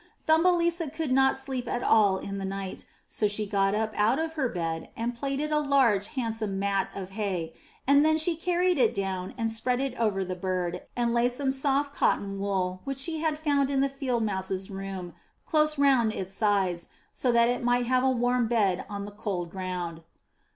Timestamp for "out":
3.95-4.17